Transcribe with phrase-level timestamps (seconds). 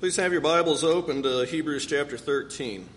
[0.00, 2.88] Please have your Bibles open to Hebrews chapter 13.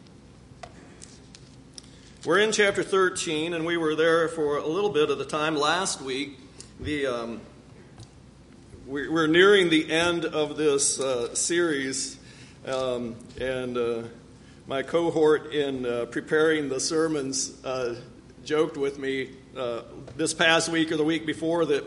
[2.23, 5.57] We're in chapter 13, and we were there for a little bit of the time
[5.57, 6.39] last week.
[6.79, 7.41] The um,
[8.87, 12.17] we're nearing the end of this uh, series,
[12.65, 14.03] um, and uh,
[14.65, 17.95] my cohort in uh, preparing the sermons uh,
[18.45, 19.81] joked with me uh,
[20.15, 21.83] this past week or the week before that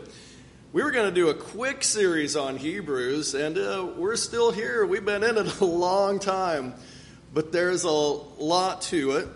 [0.77, 4.85] we were going to do a quick series on Hebrews, and uh, we're still here.
[4.85, 6.75] We've been in it a long time,
[7.33, 9.27] but there's a lot to it,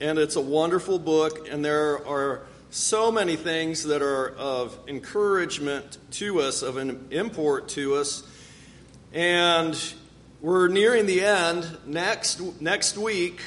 [0.00, 5.96] and it's a wonderful book, and there are so many things that are of encouragement
[6.14, 8.24] to us, of an import to us,
[9.12, 9.94] and
[10.40, 11.68] we're nearing the end.
[11.86, 13.40] Next next week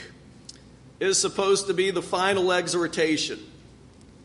[1.01, 3.50] is supposed to be the final exhortation.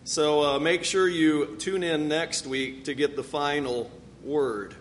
[0.06, 3.91] So uh, make sure you tune in next week to get the final
[4.23, 4.73] word.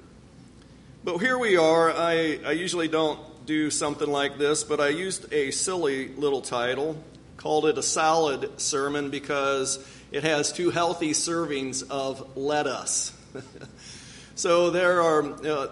[1.03, 1.91] But here we are.
[1.91, 7.03] I, I usually don't do something like this, but I used a silly little title,
[7.37, 13.11] called it a salad sermon because it has two healthy servings of let us.
[14.35, 15.67] so there are, uh,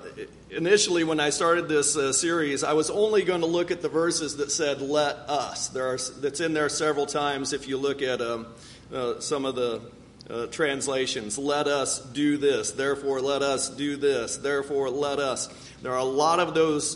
[0.50, 3.90] initially when I started this uh, series, I was only going to look at the
[3.90, 5.68] verses that said let us.
[5.68, 8.48] There are, that's in there several times if you look at um,
[8.94, 9.82] uh, some of the
[10.30, 11.38] uh, translations.
[11.38, 15.50] Let us do this, therefore let us do this, therefore let us.
[15.82, 16.96] There are a lot of those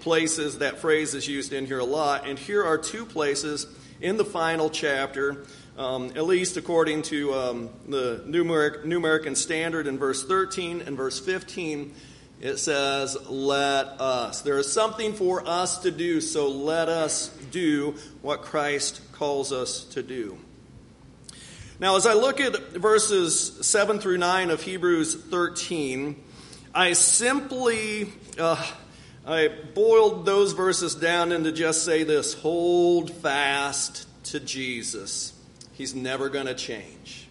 [0.00, 3.66] places that phrase is used in here a lot, and here are two places
[4.00, 5.44] in the final chapter.
[5.76, 8.44] Um, at least according to um, the New,
[8.84, 11.92] New American Standard in verse 13 and verse 15,
[12.40, 14.42] it says, Let us.
[14.42, 19.84] There is something for us to do, so let us do what Christ calls us
[19.86, 20.38] to do.
[21.80, 26.22] Now, as I look at verses 7 through 9 of Hebrews 13,
[26.72, 28.64] I simply uh,
[29.26, 35.32] I boiled those verses down into just say this hold fast to Jesus.
[35.72, 37.26] He's never going to change.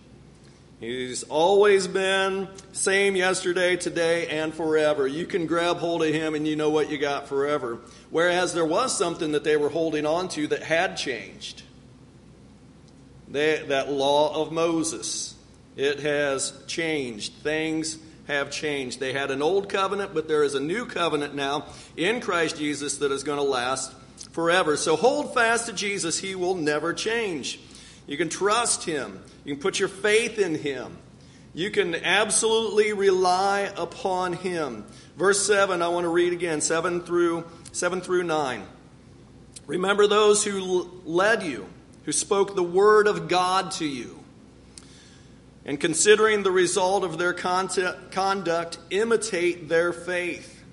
[0.81, 5.07] He's always been same yesterday, today, and forever.
[5.07, 7.79] You can grab hold of him and you know what you got forever.
[8.09, 11.63] Whereas there was something that they were holding on to that had changed.
[13.33, 15.33] They, that law of Moses.
[15.75, 17.33] It has changed.
[17.33, 18.99] Things have changed.
[18.99, 21.66] They had an old covenant, but there is a new covenant now
[21.97, 23.91] in Christ Jesus that is going to last
[24.31, 24.77] forever.
[24.77, 26.19] So hold fast to Jesus.
[26.19, 27.59] He will never change.
[28.05, 30.95] You can trust Him, you can put your faith in Him.
[31.55, 34.85] You can absolutely rely upon Him.
[35.17, 38.63] Verse 7, I want to read again, 7 through, 7 through 9.
[39.65, 41.67] Remember those who led you
[42.06, 44.19] who spoke the word of God to you.
[45.66, 50.63] And considering the result of their conduct, imitate their faith.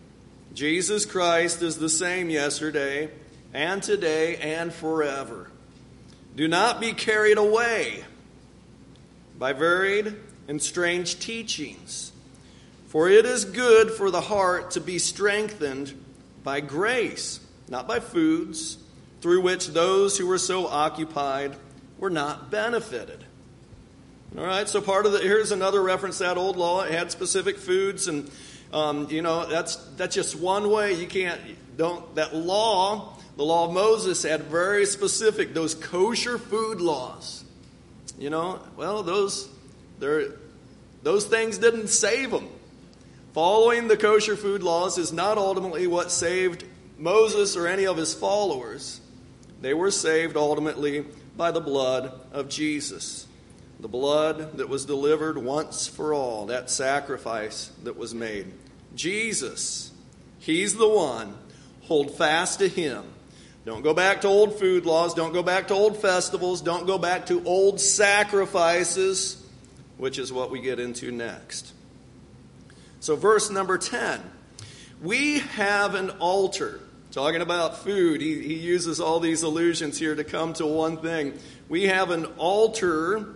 [0.53, 3.11] Jesus Christ is the same yesterday
[3.55, 5.51] and today and forever.
[6.35, 8.05] Do not be carried away
[9.39, 10.17] by varied
[10.49, 12.11] and strange teachings,
[12.89, 15.95] for it is good for the heart to be strengthened
[16.43, 17.39] by grace,
[17.69, 18.79] not by foods
[19.21, 21.57] through which those who were so occupied
[21.99, 23.25] were not benefited.
[24.39, 26.83] All right, so part of the here's another reference that old law.
[26.83, 28.31] It had specific foods, and
[28.73, 30.93] um, you know that's that's just one way.
[30.95, 31.41] You can't
[31.77, 33.17] don't that law.
[33.37, 37.45] The law of Moses had very specific those kosher food laws.
[38.19, 39.49] You know, well those
[39.99, 42.49] those things didn't save them.
[43.33, 46.65] Following the kosher food laws is not ultimately what saved
[46.99, 49.01] Moses or any of his followers.
[49.61, 51.05] They were saved ultimately
[51.37, 53.27] by the blood of Jesus.
[53.79, 58.53] The blood that was delivered once for all, that sacrifice that was made.
[58.95, 59.93] Jesus,
[60.39, 61.35] He's the one.
[61.83, 63.05] Hold fast to Him.
[63.65, 65.13] Don't go back to old food laws.
[65.15, 66.63] Don't go back to old festivals.
[66.63, 69.47] Don't go back to old sacrifices,
[69.99, 71.73] which is what we get into next.
[73.01, 74.21] So, verse number 10
[75.03, 76.81] We have an altar
[77.13, 81.35] Talking about food, he, he uses all these allusions here to come to one thing.
[81.69, 83.35] We have an altar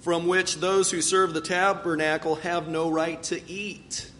[0.00, 4.10] from which those who serve the tabernacle have no right to eat.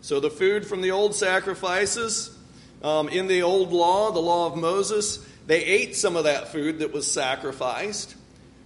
[0.00, 2.36] So the food from the old sacrifices,
[2.82, 6.78] um, in the old law, the law of Moses, they ate some of that food
[6.78, 8.14] that was sacrificed.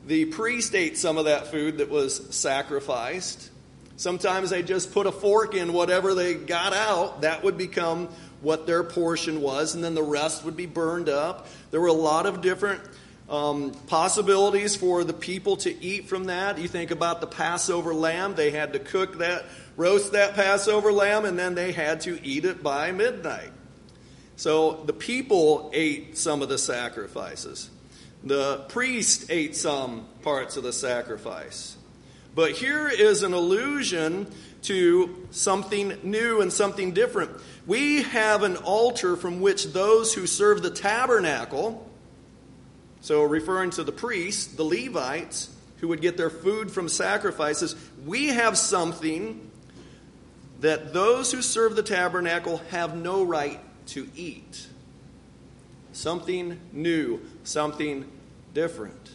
[0.07, 3.51] The priest ate some of that food that was sacrificed.
[3.97, 7.23] Sometimes they just put a fork in whatever they got out.
[7.23, 8.09] That would become
[8.41, 11.47] what their portion was, and then the rest would be burned up.
[11.71, 12.81] There were a lot of different
[13.29, 16.59] um, possibilities for the people to eat from that.
[16.59, 19.45] You think about the Passover lamb, they had to cook that
[19.77, 23.51] roast that Passover lamb, and then they had to eat it by midnight.
[24.37, 27.71] So the people ate some of the sacrifices.
[28.23, 31.77] The priest ate some parts of the sacrifice.
[32.35, 34.31] But here is an allusion
[34.67, 37.31] to something new and something different.
[37.67, 41.89] We have an altar from which those who serve the tabernacle,
[43.01, 48.29] so referring to the priests, the Levites, who would get their food from sacrifices, we
[48.29, 49.51] have something
[50.61, 54.67] that those who serve the tabernacle have no right to eat.
[55.93, 58.07] Something new, something
[58.55, 59.11] different.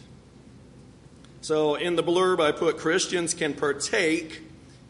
[1.40, 4.42] So in the blurb, I put Christians can partake,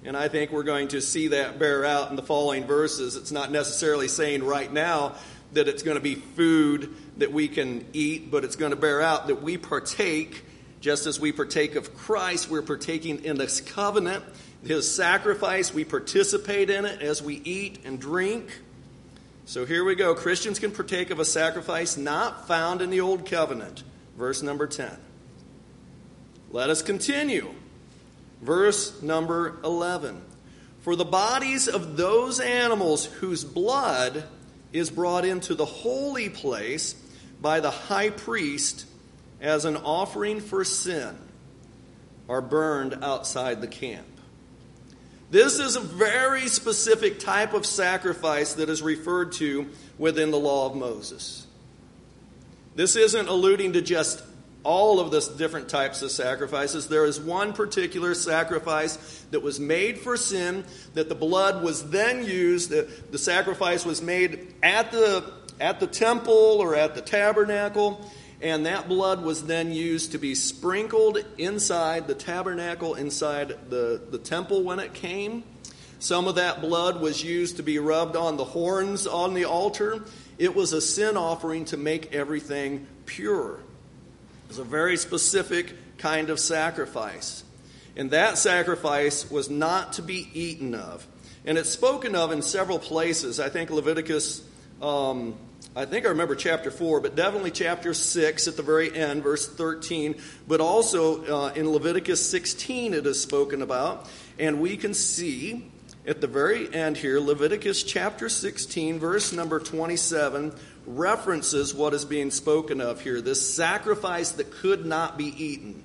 [0.04, 3.16] and I think we're going to see that bear out in the following verses.
[3.16, 5.14] It's not necessarily saying right now
[5.52, 9.00] that it's going to be food that we can eat, but it's going to bear
[9.00, 10.44] out that we partake,
[10.80, 14.24] just as we partake of Christ, we're partaking in this covenant,
[14.64, 15.72] his sacrifice.
[15.72, 18.60] We participate in it as we eat and drink.
[19.44, 20.14] So here we go.
[20.14, 23.84] Christians can partake of a sacrifice not found in the Old Covenant.
[24.16, 24.96] Verse number 10.
[26.50, 27.54] Let us continue.
[28.42, 30.20] Verse number 11.
[30.80, 34.24] For the bodies of those animals whose blood
[34.72, 36.96] is brought into the holy place
[37.40, 38.86] by the high priest
[39.40, 41.16] as an offering for sin
[42.28, 44.06] are burned outside the camp.
[45.30, 49.68] This is a very specific type of sacrifice that is referred to
[49.98, 51.46] within the law of Moses.
[52.74, 54.22] This isn't alluding to just
[54.64, 56.88] all of the different types of sacrifices.
[56.88, 60.64] There is one particular sacrifice that was made for sin,
[60.94, 65.86] that the blood was then used, the, the sacrifice was made at the, at the
[65.86, 68.08] temple or at the tabernacle,
[68.40, 74.18] and that blood was then used to be sprinkled inside the tabernacle, inside the, the
[74.18, 75.44] temple when it came.
[76.00, 80.02] Some of that blood was used to be rubbed on the horns on the altar.
[80.36, 83.60] It was a sin offering to make everything pure.
[84.52, 87.42] Was a very specific kind of sacrifice.
[87.96, 91.06] And that sacrifice was not to be eaten of.
[91.46, 93.40] And it's spoken of in several places.
[93.40, 94.46] I think Leviticus
[94.82, 95.38] um,
[95.74, 99.48] I think I remember chapter 4, but definitely chapter 6 at the very end, verse
[99.48, 100.20] 13.
[100.46, 104.06] But also uh, in Leviticus 16, it is spoken about.
[104.38, 105.64] And we can see
[106.06, 110.52] at the very end here, Leviticus chapter 16, verse number 27,
[110.86, 115.84] references what is being spoken of here this sacrifice that could not be eaten.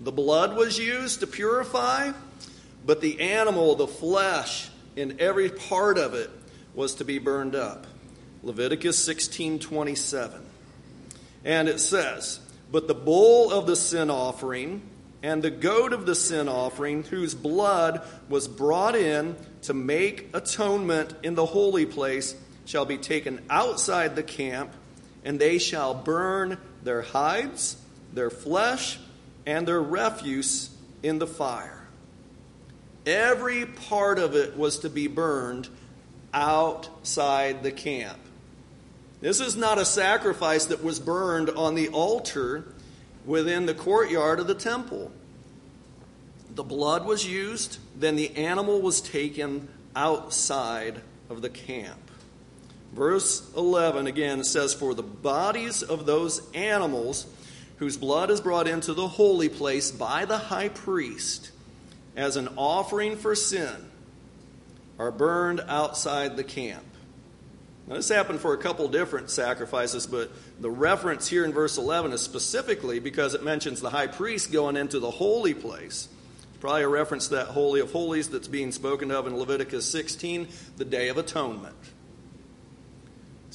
[0.00, 2.12] The blood was used to purify,
[2.84, 6.30] but the animal, the flesh, in every part of it
[6.74, 7.86] was to be burned up.
[8.42, 10.42] Leviticus 16:27.
[11.44, 12.40] And it says,
[12.70, 14.82] "But the bull of the sin offering
[15.22, 21.14] and the goat of the sin offering, whose blood was brought in to make atonement
[21.22, 22.34] in the holy place,
[22.66, 24.72] shall be taken outside the camp,
[25.24, 27.76] and they shall burn their hides,
[28.12, 28.98] their flesh,
[29.46, 30.70] and their refuse
[31.02, 31.86] in the fire."
[33.06, 35.68] Every part of it was to be burned
[36.34, 38.18] outside the camp.
[39.20, 42.64] This is not a sacrifice that was burned on the altar
[43.24, 45.10] within the courtyard of the temple.
[46.54, 52.10] The blood was used, then the animal was taken outside of the camp.
[52.92, 57.26] Verse 11 again says, For the bodies of those animals
[57.78, 61.50] whose blood is brought into the holy place by the high priest
[62.16, 63.90] as an offering for sin
[64.98, 66.84] are burned outside the camp.
[67.86, 72.12] Now, this happened for a couple different sacrifices, but the reference here in verse 11
[72.12, 76.08] is specifically because it mentions the high priest going into the holy place.
[76.58, 80.48] Probably a reference to that Holy of Holies that's being spoken of in Leviticus 16,
[80.78, 81.76] the Day of Atonement.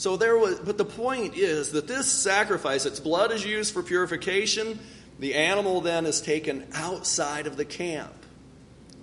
[0.01, 3.83] So there was, but the point is that this sacrifice, its blood is used for
[3.83, 4.79] purification.
[5.19, 8.15] The animal then is taken outside of the camp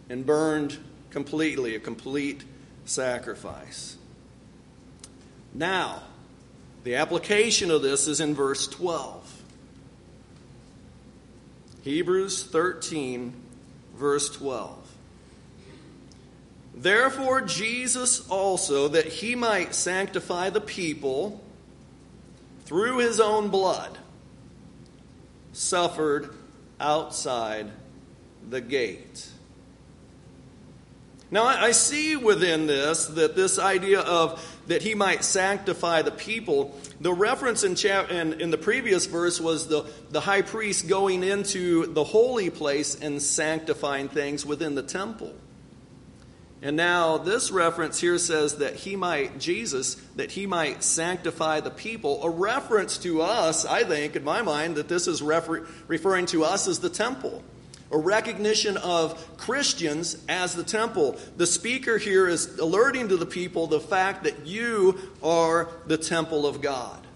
[0.08, 0.76] and burned
[1.10, 2.42] completely, a complete
[2.84, 3.96] sacrifice.
[5.54, 6.02] Now,
[6.82, 9.42] the application of this is in verse 12.
[11.82, 13.34] Hebrews 13,
[13.94, 14.77] verse 12.
[16.80, 21.42] Therefore, Jesus also, that he might sanctify the people
[22.66, 23.98] through his own blood,
[25.52, 26.30] suffered
[26.78, 27.66] outside
[28.48, 29.28] the gate.
[31.32, 36.78] Now, I see within this that this idea of that he might sanctify the people,
[37.00, 41.24] the reference in, chap- in, in the previous verse was the, the high priest going
[41.24, 45.34] into the holy place and sanctifying things within the temple.
[46.60, 51.70] And now this reference here says that he might, Jesus, that he might sanctify the
[51.70, 52.22] people.
[52.24, 56.44] A reference to us, I think, in my mind, that this is refer- referring to
[56.44, 57.44] us as the temple.
[57.92, 61.16] A recognition of Christians as the temple.
[61.36, 66.44] The speaker here is alerting to the people the fact that you are the temple
[66.44, 67.06] of God.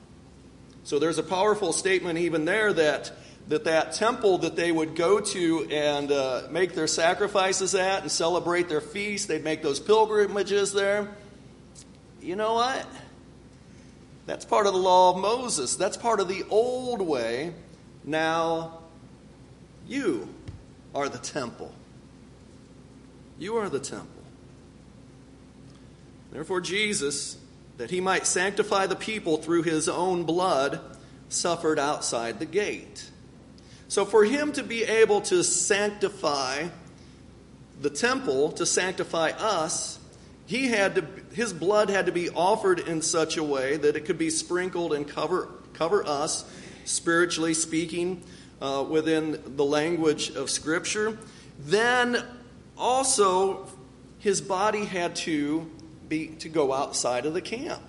[0.84, 3.12] So there's a powerful statement even there that
[3.48, 8.10] that that temple that they would go to and uh, make their sacrifices at and
[8.10, 11.08] celebrate their feast, they'd make those pilgrimages there.
[12.20, 12.86] You know what?
[14.26, 15.74] That's part of the law of Moses.
[15.74, 17.52] That's part of the old way.
[18.04, 18.78] Now,
[19.88, 20.28] you
[20.94, 21.74] are the temple.
[23.38, 24.08] You are the temple.
[26.30, 27.36] Therefore, Jesus,
[27.76, 30.80] that he might sanctify the people through his own blood,
[31.28, 33.10] suffered outside the gate.
[33.92, 36.68] So, for him to be able to sanctify
[37.82, 39.98] the temple, to sanctify us,
[40.46, 44.06] he had to, his blood had to be offered in such a way that it
[44.06, 46.50] could be sprinkled and cover, cover us,
[46.86, 48.22] spiritually speaking,
[48.62, 51.18] uh, within the language of Scripture.
[51.58, 52.24] Then
[52.78, 53.66] also,
[54.20, 55.70] his body had to
[56.08, 57.82] be to go outside of the camp.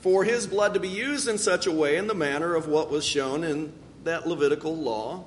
[0.00, 2.90] For his blood to be used in such a way in the manner of what
[2.90, 5.24] was shown in that Levitical law,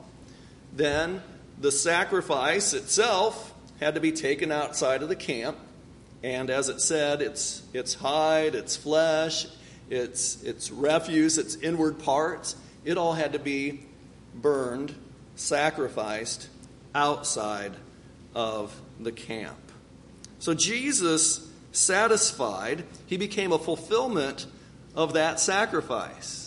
[0.73, 1.21] then
[1.59, 5.57] the sacrifice itself had to be taken outside of the camp.
[6.23, 9.47] And as it said, its, its hide, its flesh,
[9.89, 13.81] its, its refuse, its inward parts, it all had to be
[14.33, 14.95] burned,
[15.35, 16.49] sacrificed
[16.93, 17.73] outside
[18.33, 19.57] of the camp.
[20.39, 24.45] So Jesus satisfied, he became a fulfillment
[24.95, 26.44] of that sacrifice.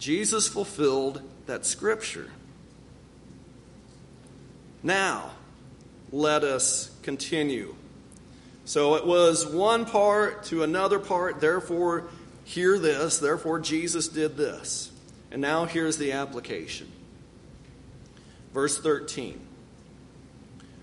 [0.00, 2.30] Jesus fulfilled that scripture.
[4.82, 5.32] Now,
[6.10, 7.74] let us continue.
[8.64, 12.08] So it was one part to another part, therefore,
[12.44, 14.90] hear this, therefore, Jesus did this.
[15.30, 16.90] And now here's the application.
[18.54, 19.38] Verse 13.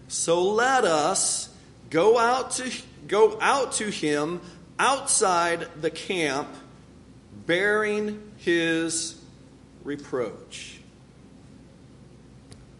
[0.08, 1.50] So let us
[1.90, 2.72] go out to
[3.08, 4.42] go out to him
[4.78, 6.48] outside the camp
[7.48, 9.20] bearing his
[9.84, 10.78] reproach.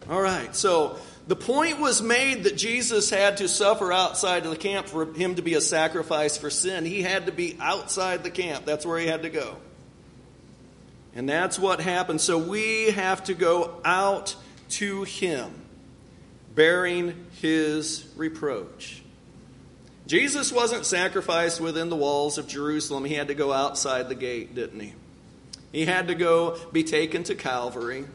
[0.08, 4.56] All right, so the point was made that Jesus had to suffer outside of the
[4.56, 6.84] camp for him to be a sacrifice for sin.
[6.84, 8.64] He had to be outside the camp.
[8.64, 9.56] That's where he had to go.
[11.14, 12.20] And that's what happened.
[12.20, 14.36] So we have to go out
[14.70, 15.50] to him,
[16.54, 19.02] bearing his reproach.
[20.08, 23.04] Jesus wasn't sacrificed within the walls of Jerusalem.
[23.04, 24.94] He had to go outside the gate, didn't he?
[25.70, 28.06] He had to go be taken to Calvary.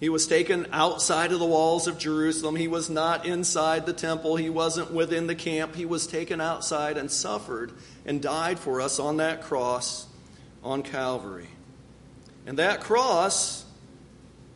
[0.00, 2.56] He was taken outside of the walls of Jerusalem.
[2.56, 4.36] He was not inside the temple.
[4.36, 5.74] He wasn't within the camp.
[5.74, 7.72] He was taken outside and suffered
[8.06, 10.06] and died for us on that cross
[10.64, 11.48] on Calvary.
[12.46, 13.66] And that cross,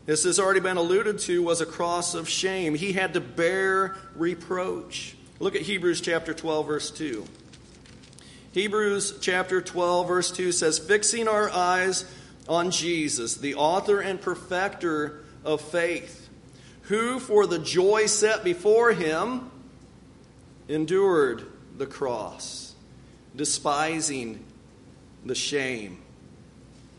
[0.06, 2.74] this has already been alluded to, was a cross of shame.
[2.74, 5.16] He had to bear reproach.
[5.42, 7.26] Look at Hebrews chapter 12, verse 2.
[8.52, 12.04] Hebrews chapter 12, verse 2 says, Fixing our eyes
[12.48, 16.28] on Jesus, the author and perfecter of faith,
[16.82, 19.50] who for the joy set before him
[20.68, 21.44] endured
[21.76, 22.76] the cross,
[23.34, 24.44] despising
[25.26, 26.00] the shame,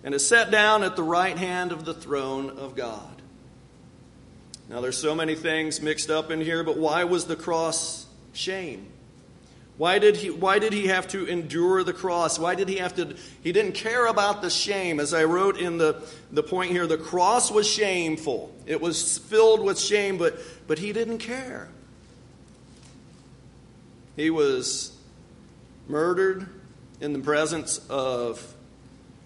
[0.03, 3.21] and is set down at the right hand of the throne of God.
[4.67, 8.87] Now, there's so many things mixed up in here, but why was the cross shame.
[9.77, 12.37] Why did he why did he have to endure the cross?
[12.37, 15.77] Why did he have to he didn't care about the shame as I wrote in
[15.77, 18.53] the the point here the cross was shameful.
[18.67, 21.69] It was filled with shame but but he didn't care.
[24.15, 24.95] He was
[25.87, 26.47] murdered
[27.01, 28.53] in the presence of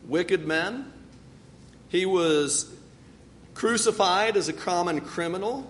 [0.08, 0.92] wicked men.
[1.90, 2.74] He was
[3.54, 5.70] crucified as a common criminal.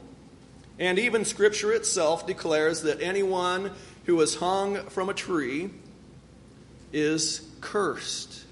[0.79, 3.71] And even Scripture itself declares that anyone
[4.05, 5.69] who is hung from a tree
[6.93, 8.43] is cursed.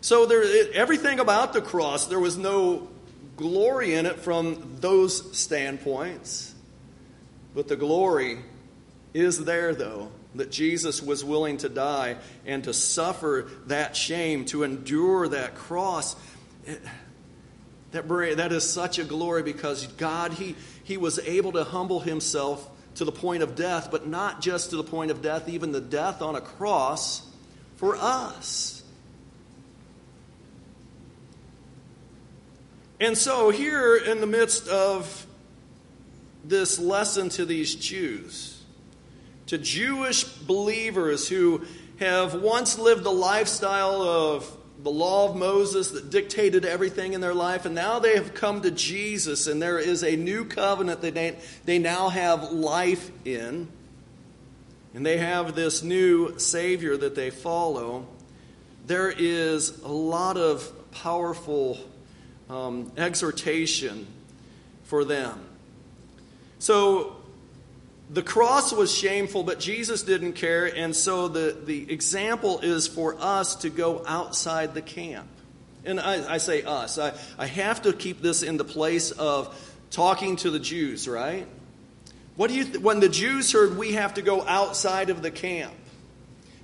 [0.00, 2.88] So there, everything about the cross, there was no
[3.36, 6.54] glory in it from those standpoints.
[7.54, 8.38] But the glory
[9.14, 14.62] is there, though, that Jesus was willing to die and to suffer that shame, to
[14.62, 16.14] endure that cross.
[17.92, 22.68] That, that is such a glory because God, he, he was able to humble himself
[22.96, 25.80] to the point of death, but not just to the point of death, even the
[25.80, 27.26] death on a cross
[27.76, 28.82] for us.
[33.00, 35.26] And so, here in the midst of
[36.44, 38.60] this lesson to these Jews,
[39.46, 41.64] to Jewish believers who
[42.00, 47.34] have once lived the lifestyle of the law of Moses that dictated everything in their
[47.34, 51.14] life, and now they have come to Jesus, and there is a new covenant that
[51.14, 53.68] they, they now have life in.
[54.94, 58.06] And they have this new Savior that they follow.
[58.86, 61.78] There is a lot of powerful
[62.48, 64.06] um, exhortation
[64.84, 65.38] for them.
[66.58, 67.17] So
[68.10, 73.16] the cross was shameful, but Jesus didn't care, and so the, the example is for
[73.20, 75.28] us to go outside the camp.
[75.84, 79.54] And I, I say us, I, I have to keep this in the place of
[79.90, 81.46] talking to the Jews, right?
[82.36, 85.30] What do you th- when the Jews heard we have to go outside of the
[85.30, 85.74] camp,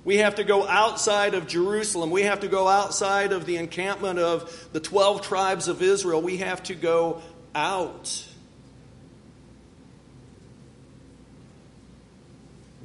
[0.03, 4.19] we have to go outside of Jerusalem, we have to go outside of the encampment
[4.19, 7.21] of the 12 tribes of Israel, we have to go
[7.53, 8.25] out.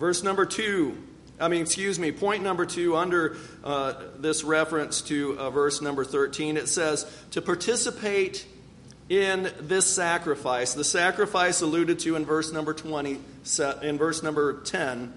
[0.01, 0.97] Verse number two,
[1.39, 6.07] I mean, excuse me, point number two under uh, this reference to uh, verse number
[6.07, 8.47] 13, it says, to participate
[9.11, 10.73] in this sacrifice.
[10.73, 13.21] The sacrifice alluded to in verse number 20,
[13.83, 15.13] in verse number 10.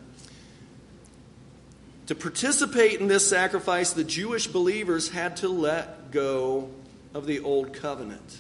[2.08, 6.70] To participate in this sacrifice, the Jewish believers had to let go
[7.14, 8.38] of the old covenant.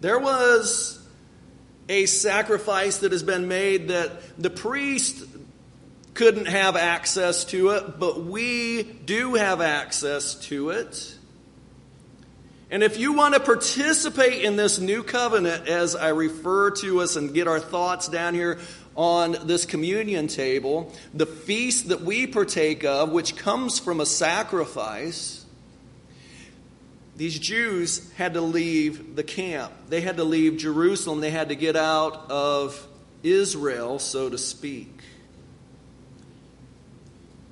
[0.00, 1.03] There was
[1.88, 5.24] a sacrifice that has been made that the priest
[6.14, 11.16] couldn't have access to it, but we do have access to it.
[12.70, 17.16] And if you want to participate in this new covenant, as I refer to us
[17.16, 18.58] and get our thoughts down here
[18.96, 25.43] on this communion table, the feast that we partake of, which comes from a sacrifice,
[27.16, 29.72] these Jews had to leave the camp.
[29.88, 31.20] They had to leave Jerusalem.
[31.20, 32.86] They had to get out of
[33.22, 35.00] Israel, so to speak.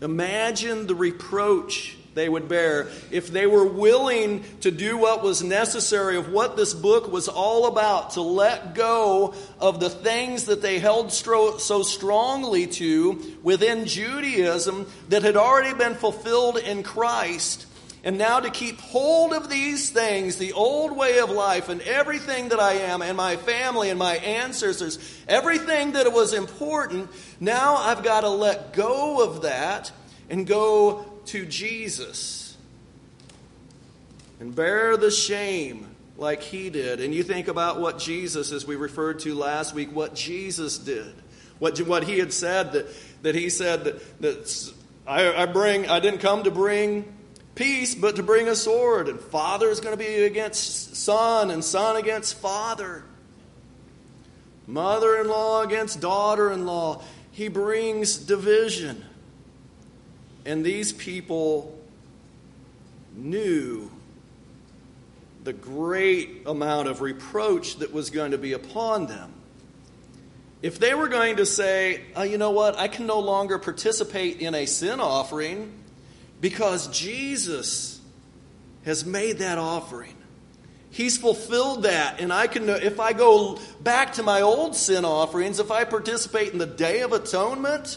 [0.00, 6.16] Imagine the reproach they would bear if they were willing to do what was necessary
[6.16, 10.78] of what this book was all about, to let go of the things that they
[10.78, 17.66] held so strongly to within Judaism that had already been fulfilled in Christ
[18.04, 22.48] and now to keep hold of these things, the old way of life, and everything
[22.48, 28.02] that I am, and my family, and my ancestors, everything that was important, now I've
[28.02, 29.92] got to let go of that
[30.28, 32.56] and go to Jesus
[34.40, 37.00] and bear the shame like he did.
[37.00, 41.14] And you think about what Jesus, as we referred to last week, what Jesus did.
[41.60, 42.86] What, what he had said that,
[43.22, 44.72] that he said that, that
[45.06, 47.04] I, I bring I didn't come to bring
[47.54, 49.08] peace, but to bring a sword.
[49.08, 53.04] And father is going to be against son, and son against father.
[54.66, 57.02] Mother in law against daughter in law.
[57.30, 59.04] He brings division.
[60.44, 61.78] And these people
[63.14, 63.90] knew
[65.44, 69.32] the great amount of reproach that was going to be upon them.
[70.62, 74.40] If they were going to say, oh, you know what, I can no longer participate
[74.40, 75.72] in a sin offering
[76.42, 78.00] because Jesus
[78.84, 80.14] has made that offering.
[80.90, 82.20] He's fulfilled that.
[82.20, 86.52] And I can, if I go back to my old sin offerings, if I participate
[86.52, 87.96] in the Day of Atonement,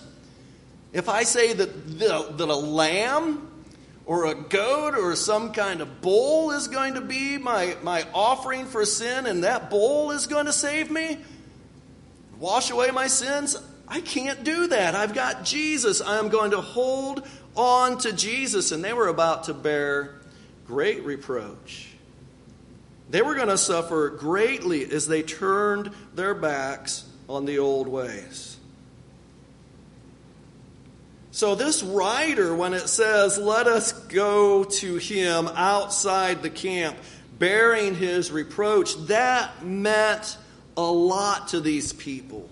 [0.94, 3.52] if I say that, that a lamb
[4.06, 8.66] or a goat or some kind of bull is going to be my, my offering
[8.66, 11.18] for sin and that bull is going to save me,
[12.40, 14.96] wash away my sins, I can't do that.
[14.96, 16.02] I've got Jesus.
[16.02, 20.16] I'm going to hold on to Jesus, and they were about to bear
[20.66, 21.90] great reproach.
[23.10, 28.58] They were going to suffer greatly as they turned their backs on the old ways.
[31.32, 36.98] So, this writer, when it says, Let us go to him outside the camp,
[37.38, 40.38] bearing his reproach, that meant
[40.78, 42.50] a lot to these people.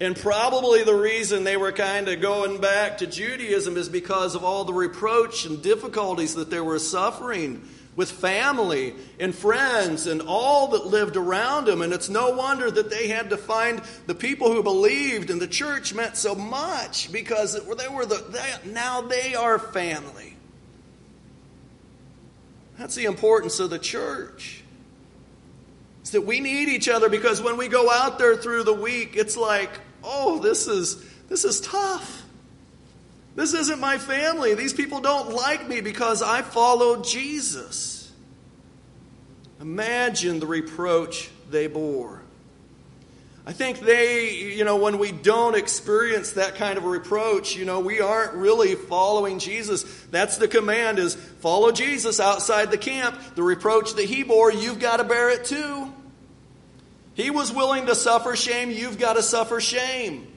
[0.00, 4.44] And probably the reason they were kind of going back to Judaism is because of
[4.44, 10.68] all the reproach and difficulties that they were suffering with family and friends and all
[10.68, 11.82] that lived around them.
[11.82, 15.48] And it's no wonder that they had to find the people who believed, and the
[15.48, 20.36] church meant so much because they were the, they, now they are family.
[22.78, 24.62] That's the importance of the church.
[26.02, 29.16] It's that we need each other because when we go out there through the week,
[29.16, 29.72] it's like,
[30.08, 32.24] oh, this is, this is tough.
[33.36, 34.54] This isn't my family.
[34.54, 38.10] These people don't like me because I followed Jesus.
[39.60, 42.22] Imagine the reproach they bore.
[43.46, 47.80] I think they, you know, when we don't experience that kind of reproach, you know,
[47.80, 49.84] we aren't really following Jesus.
[50.10, 53.18] That's the command is follow Jesus outside the camp.
[53.36, 55.87] The reproach that he bore, you've got to bear it too.
[57.18, 60.28] He was willing to suffer shame, you've got to suffer shame.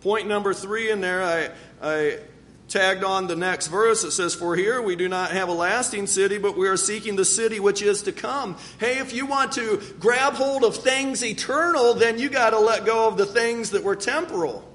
[0.00, 2.18] Point number three in there, I, I
[2.66, 4.02] tagged on the next verse.
[4.02, 7.14] It says, For here we do not have a lasting city, but we are seeking
[7.14, 8.56] the city which is to come.
[8.80, 12.84] Hey, if you want to grab hold of things eternal, then you got to let
[12.84, 14.68] go of the things that were temporal.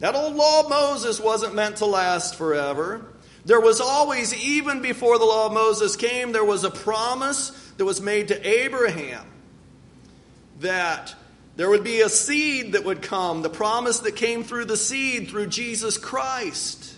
[0.00, 3.12] That old law of Moses wasn't meant to last forever.
[3.46, 7.84] There was always, even before the law of Moses came, there was a promise that
[7.84, 9.24] was made to Abraham
[10.58, 11.14] that
[11.54, 15.28] there would be a seed that would come, the promise that came through the seed,
[15.28, 16.92] through Jesus Christ.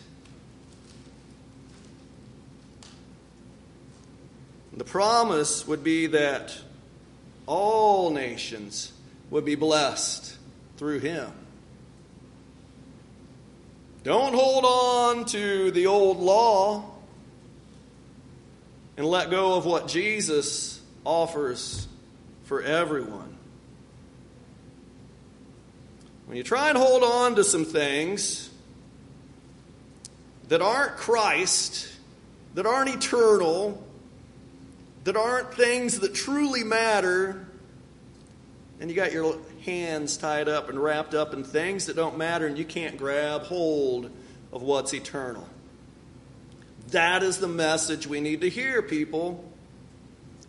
[4.74, 6.56] The promise would be that
[7.46, 8.92] all nations
[9.28, 10.34] would be blessed
[10.78, 11.30] through him.
[14.04, 16.84] Don't hold on to the old law
[18.96, 21.88] and let go of what Jesus offers
[22.44, 23.36] for everyone.
[26.26, 28.50] When you try and hold on to some things
[30.48, 31.88] that aren't Christ,
[32.54, 33.82] that aren't eternal,
[35.04, 37.46] that aren't things that truly matter,
[38.80, 42.46] and you got your hands tied up and wrapped up in things that don't matter,
[42.46, 44.10] and you can't grab hold
[44.50, 45.46] of what's eternal.
[46.88, 49.44] That is the message we need to hear, people.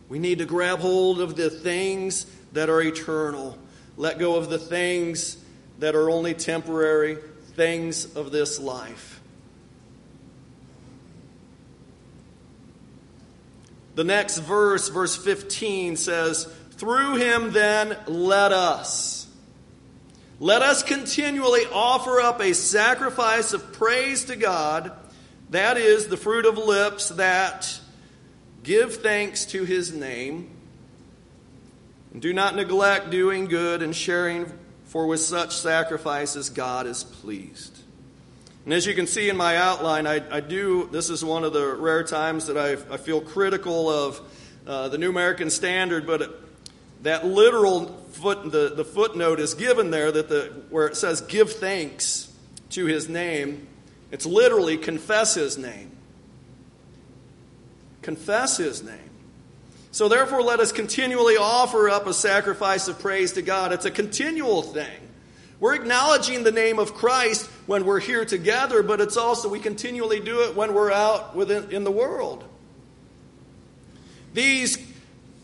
[0.08, 3.58] We need to grab hold of the things that are eternal.
[3.98, 5.38] Let go of the things
[5.80, 7.18] that are only temporary
[7.56, 9.20] things of this life.
[13.96, 16.46] The next verse, verse 15, says,
[16.80, 19.28] Through him then let us.
[20.40, 24.94] Let us continually offer up a sacrifice of praise to God,
[25.50, 27.78] that is, the fruit of lips that
[28.64, 30.52] give thanks to his name.
[32.14, 34.50] And do not neglect doing good and sharing
[34.86, 37.78] for with such sacrifices God is pleased.
[38.64, 41.52] And as you can see in my outline, I, I do, this is one of
[41.52, 44.22] the rare times that I, I feel critical of
[44.66, 46.30] uh, the New American Standard, but it,
[47.04, 51.54] that literal foot, the, the footnote is given there that the, where it says give
[51.54, 52.32] thanks
[52.72, 53.68] to his name.
[54.12, 55.92] It's literally confess his name.
[58.02, 58.98] Confess his name.
[59.92, 63.74] So therefore, let us continually offer up a sacrifice of praise to God.
[63.74, 65.10] It's a continual thing.
[65.60, 70.20] We're acknowledging the name of Christ when we're here together, but it's also we continually
[70.20, 72.46] do it when we're out within in the world.
[74.34, 74.78] These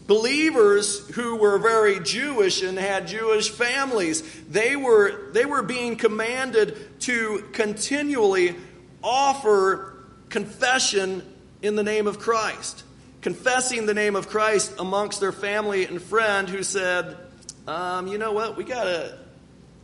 [0.08, 7.02] believers who were very Jewish and had Jewish families, they were they were being commanded
[7.02, 8.56] to continually
[9.04, 9.94] offer
[10.30, 11.24] confession
[11.62, 12.84] in the name of Christ
[13.26, 17.18] confessing the name of Christ amongst their family and friend who said,
[17.65, 18.56] um, You know what?
[18.56, 19.18] We got a,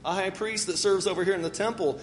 [0.06, 2.00] a high priest that serves over here in the temple.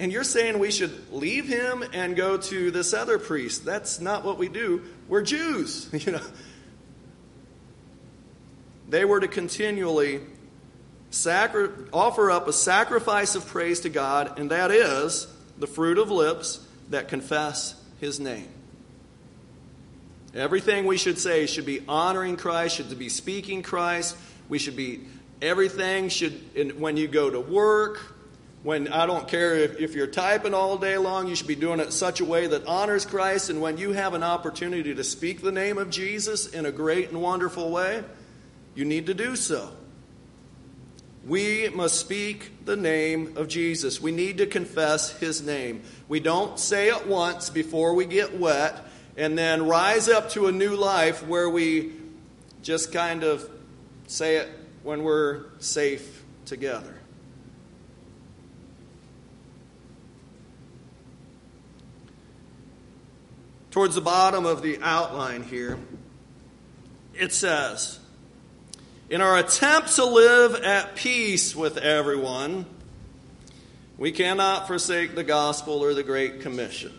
[0.00, 3.64] And you're saying we should leave him and go to this other priest.
[3.64, 4.82] That's not what we do.
[5.06, 6.26] We're Jews, you know.
[8.92, 10.20] They were to continually
[11.08, 15.26] sacri- offer up a sacrifice of praise to God, and that is
[15.58, 18.50] the fruit of lips that confess his name.
[20.34, 24.14] Everything we should say should be honoring Christ, should be speaking Christ.
[24.50, 25.06] We should be,
[25.40, 27.98] everything should, when you go to work,
[28.62, 31.80] when I don't care if, if you're typing all day long, you should be doing
[31.80, 33.48] it such a way that honors Christ.
[33.48, 37.08] And when you have an opportunity to speak the name of Jesus in a great
[37.08, 38.04] and wonderful way,
[38.74, 39.70] you need to do so.
[41.26, 44.00] We must speak the name of Jesus.
[44.00, 45.82] We need to confess his name.
[46.08, 48.84] We don't say it once before we get wet
[49.16, 51.92] and then rise up to a new life where we
[52.62, 53.48] just kind of
[54.06, 54.48] say it
[54.82, 56.94] when we're safe together.
[63.70, 65.78] Towards the bottom of the outline here,
[67.14, 67.98] it says,
[69.12, 72.64] In our attempt to live at peace with everyone,
[73.98, 76.98] we cannot forsake the gospel or the Great Commission.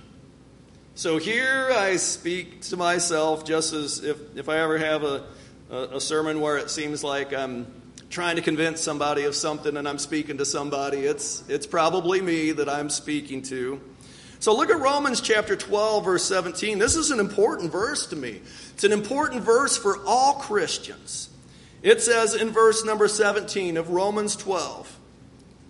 [0.94, 5.24] So here I speak to myself just as if, if I ever have a,
[5.72, 7.66] a, a sermon where it seems like I'm
[8.12, 12.52] trying to convince somebody of something and I'm speaking to somebody, it's, it's probably me
[12.52, 13.82] that I'm speaking to.
[14.40, 16.78] So look at Romans chapter 12, verse 17.
[16.78, 18.40] This is an important verse to me.
[18.76, 21.32] It's an important verse for all Christians.
[21.84, 25.00] It says in verse number 17 of Romans 12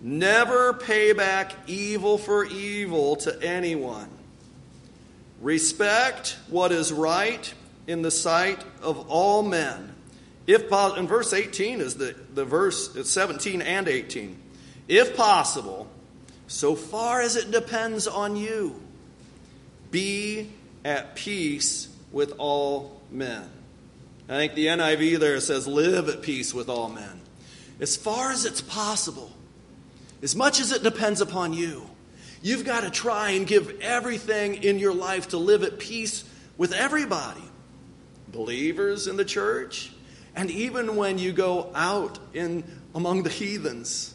[0.00, 4.08] Never pay back evil for evil to anyone.
[5.40, 7.52] Respect what is right
[7.86, 9.94] in the sight of all men.
[10.46, 14.36] If in verse 18 is the, the verse, it's 17 and 18.
[14.88, 15.88] If possible,
[16.46, 18.78] so far as it depends on you,
[19.90, 20.50] be
[20.84, 23.48] at peace with all men.
[24.28, 27.20] I think the NIV there says, live at peace with all men.
[27.80, 29.30] As far as it's possible,
[30.22, 31.88] as much as it depends upon you,
[32.40, 36.24] you've got to try and give everything in your life to live at peace
[36.56, 37.42] with everybody
[38.34, 39.92] believers in the church,
[40.34, 44.14] and even when you go out in among the heathens.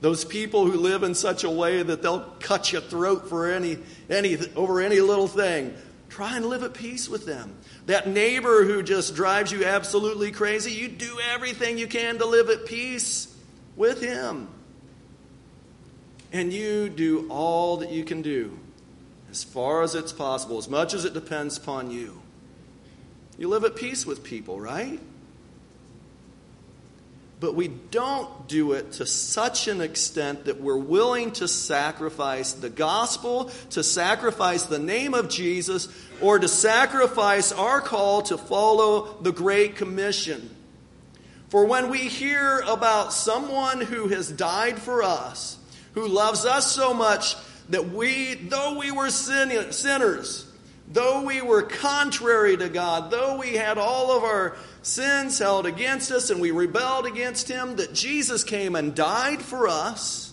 [0.00, 3.78] Those people who live in such a way that they'll cut your throat for any,
[4.08, 5.74] any, over any little thing.
[6.18, 7.56] Try and live at peace with them.
[7.86, 12.50] That neighbor who just drives you absolutely crazy, you do everything you can to live
[12.50, 13.32] at peace
[13.76, 14.48] with him.
[16.32, 18.58] And you do all that you can do
[19.30, 22.20] as far as it's possible, as much as it depends upon you.
[23.38, 24.98] You live at peace with people, right?
[27.40, 32.70] But we don't do it to such an extent that we're willing to sacrifice the
[32.70, 35.88] gospel, to sacrifice the name of Jesus,
[36.20, 40.50] or to sacrifice our call to follow the Great Commission.
[41.48, 45.58] For when we hear about someone who has died for us,
[45.94, 47.36] who loves us so much
[47.68, 50.50] that we, though we were sin- sinners,
[50.88, 56.10] though we were contrary to God, though we had all of our sins held against
[56.10, 60.28] us and we rebelled against Him, that Jesus came and died for us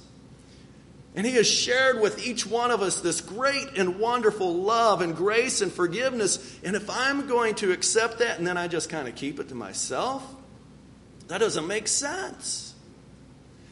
[1.15, 5.15] and he has shared with each one of us this great and wonderful love and
[5.15, 6.59] grace and forgiveness.
[6.61, 9.47] And if I'm going to accept that and then I just kind of keep it
[9.49, 10.23] to myself,
[11.29, 12.75] that doesn't make sense.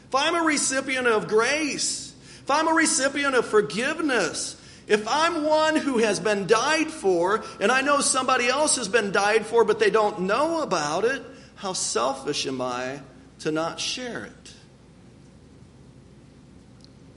[0.08, 5.76] If I'm a recipient of grace, if I'm a recipient of forgiveness, if I'm one
[5.76, 9.78] who has been died for, and I know somebody else has been died for, but
[9.78, 11.22] they don't know about it,
[11.56, 13.00] how selfish am I
[13.40, 14.52] to not share it?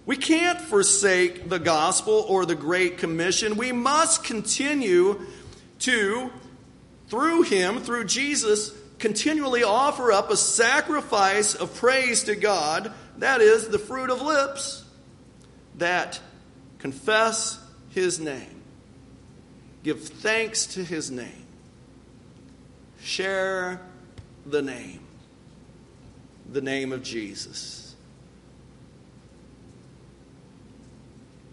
[0.05, 3.57] We can't forsake the gospel or the Great Commission.
[3.57, 5.19] We must continue
[5.79, 6.31] to,
[7.09, 12.93] through Him, through Jesus, continually offer up a sacrifice of praise to God.
[13.17, 14.85] That is the fruit of lips
[15.75, 16.21] that
[16.79, 17.59] confess
[17.89, 18.61] His name,
[19.83, 21.45] give thanks to His name,
[23.01, 23.81] share
[24.45, 25.01] the name,
[26.51, 27.95] the name of Jesus.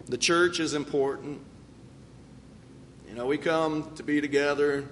[0.07, 1.41] The church is important.
[3.09, 4.85] You know, we come to be together.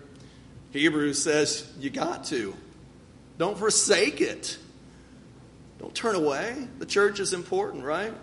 [0.71, 2.55] Hebrews says you got to.
[3.37, 4.57] Don't forsake it.
[5.79, 6.67] Don't turn away.
[6.79, 8.13] The church is important, right?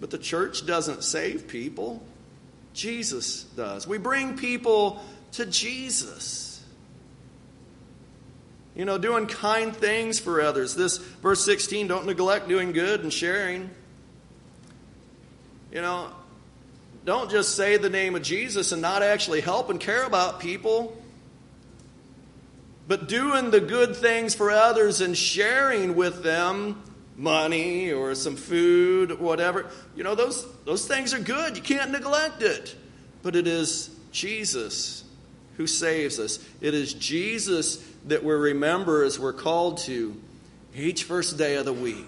[0.00, 2.02] But the church doesn't save people,
[2.72, 3.86] Jesus does.
[3.86, 6.62] We bring people to Jesus.
[8.76, 10.76] You know, doing kind things for others.
[10.76, 13.70] This verse 16, don't neglect doing good and sharing.
[15.72, 16.10] You know,
[17.04, 20.96] don't just say the name of Jesus and not actually help and care about people.
[22.86, 26.82] But doing the good things for others and sharing with them
[27.18, 31.56] money or some food, whatever, you know, those, those things are good.
[31.56, 32.74] You can't neglect it.
[33.22, 35.04] But it is Jesus
[35.56, 36.38] who saves us.
[36.60, 40.18] It is Jesus that we remember as we're called to
[40.74, 42.06] each first day of the week.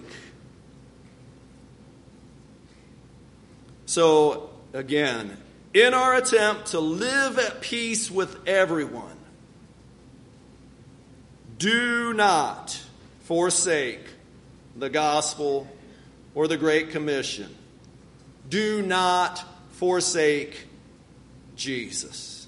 [3.85, 5.35] So, again,
[5.73, 9.17] in our attempt to live at peace with everyone,
[11.57, 12.79] do not
[13.23, 13.99] forsake
[14.75, 15.67] the gospel
[16.33, 17.55] or the Great Commission.
[18.49, 20.67] Do not forsake
[21.55, 22.47] Jesus.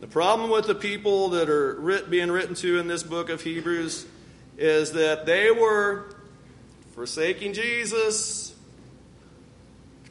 [0.00, 3.40] The problem with the people that are writ- being written to in this book of
[3.40, 4.06] Hebrews
[4.58, 6.14] is that they were
[6.94, 8.54] forsaking Jesus,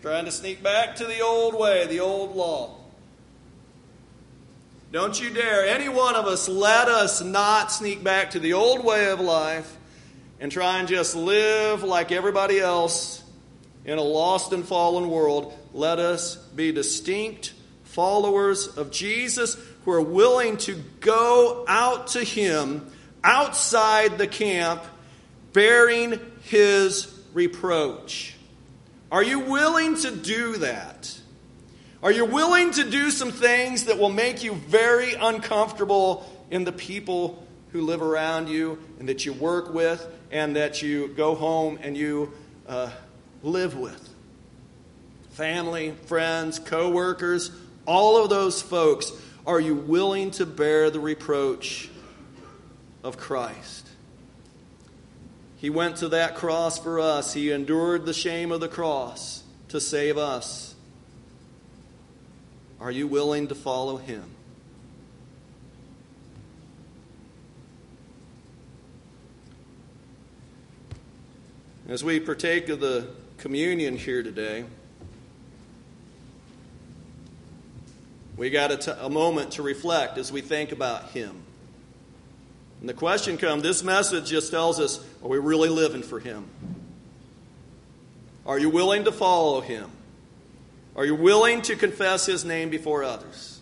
[0.01, 2.77] trying to sneak back to the old way, the old law.
[4.91, 8.83] Don't you dare, any one of us, let us not sneak back to the old
[8.83, 9.77] way of life
[10.41, 13.23] and try and just live like everybody else
[13.85, 15.53] in a lost and fallen world.
[15.71, 22.91] Let us be distinct followers of Jesus who are willing to go out to Him
[23.23, 24.83] outside the camp
[25.53, 28.35] bearing His reproach
[29.11, 31.15] Are you willing to do that?
[32.01, 36.71] Are you willing to do some things that will make you very uncomfortable in the
[36.71, 41.79] people who live around you and that you work with and that you go home
[41.81, 42.33] and you
[42.67, 42.89] uh,
[43.43, 44.09] live with?
[45.31, 47.51] Family, friends, co workers,
[47.85, 49.11] all of those folks.
[49.45, 51.89] Are you willing to bear the reproach
[53.03, 53.87] of Christ?
[55.57, 57.33] He went to that cross for us.
[57.33, 60.75] He endured the shame of the cross to save us.
[62.79, 64.23] Are you willing to follow him?
[71.91, 73.05] As we partake of the
[73.37, 74.63] communion here today,
[78.37, 81.43] we got a, t- a moment to reflect as we think about him.
[82.79, 86.45] And the question comes this message just tells us are we really living for Him?
[88.45, 89.91] Are you willing to follow Him?
[90.95, 93.59] Are you willing to confess His name before others?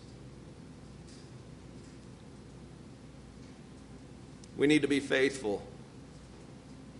[4.56, 5.66] We need to be faithful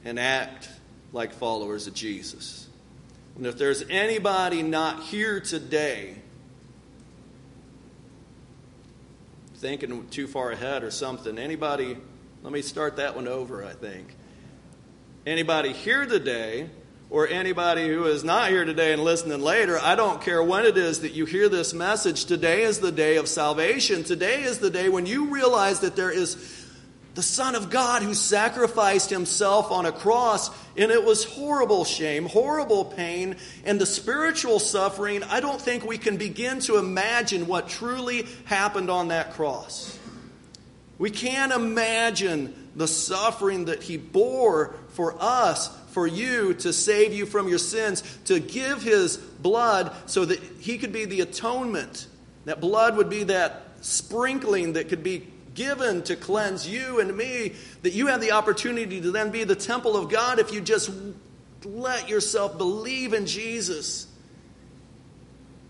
[0.04, 0.68] and act
[1.12, 2.68] like followers of Jesus.
[3.36, 6.16] And if there's anybody not here today
[9.56, 11.96] thinking too far ahead or something, anybody
[12.42, 14.14] let me start that one over, I think.
[15.26, 16.70] Anybody here today,
[17.10, 20.78] or anybody who is not here today and listening later, I don't care when it
[20.78, 22.24] is that you hear this message.
[22.24, 24.04] Today is the day of salvation.
[24.04, 26.59] Today is the day when you realize that there is
[27.14, 32.26] the Son of God who sacrificed himself on a cross, and it was horrible shame,
[32.26, 35.22] horrible pain, and the spiritual suffering.
[35.24, 39.98] I don't think we can begin to imagine what truly happened on that cross.
[40.98, 47.26] We can't imagine the suffering that he bore for us, for you, to save you
[47.26, 52.06] from your sins, to give his blood so that he could be the atonement.
[52.44, 57.54] That blood would be that sprinkling that could be given to cleanse you and me,
[57.82, 60.90] that you have the opportunity to then be the temple of God if you just
[61.64, 64.06] let yourself believe in Jesus.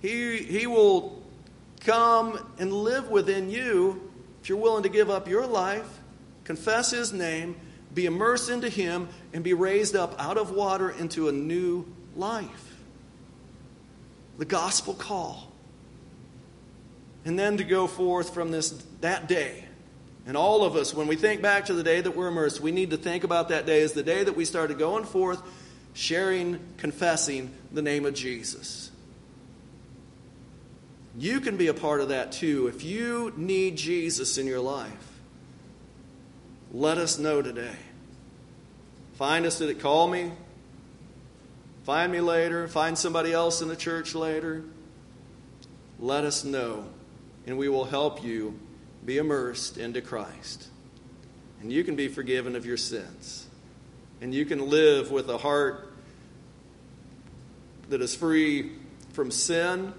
[0.02, 1.22] He, he will
[1.80, 6.00] come and live within you if you're willing to give up your life,
[6.44, 7.56] confess His name,
[7.92, 11.84] be immersed into Him, and be raised up out of water into a new
[12.16, 12.78] life.
[14.38, 15.52] The gospel call.
[17.24, 18.70] And then to go forth from this
[19.02, 19.66] that day.
[20.26, 22.72] And all of us, when we think back to the day that we're immersed, we
[22.72, 25.42] need to think about that day as the day that we started going forth,
[25.94, 28.90] sharing, confessing the name of Jesus.
[31.16, 32.68] You can be a part of that too.
[32.68, 35.20] If you need Jesus in your life,
[36.72, 37.76] let us know today.
[39.14, 40.32] Find us at Call me.
[41.82, 42.68] Find me later.
[42.68, 44.62] Find somebody else in the church later.
[45.98, 46.86] Let us know,
[47.46, 48.58] and we will help you
[49.04, 50.68] be immersed into Christ.
[51.60, 53.46] And you can be forgiven of your sins.
[54.20, 55.92] And you can live with a heart
[57.88, 58.72] that is free
[59.12, 59.92] from sin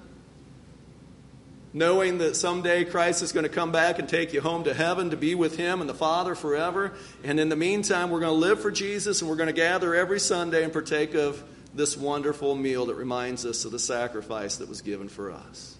[1.73, 5.11] knowing that someday Christ is going to come back and take you home to heaven
[5.11, 6.93] to be with Him and the Father forever.
[7.23, 9.95] And in the meantime, we're going to live for Jesus and we're going to gather
[9.95, 11.41] every Sunday and partake of
[11.73, 15.77] this wonderful meal that reminds us of the sacrifice that was given for us.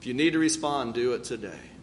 [0.00, 1.73] If you need to respond, do it today.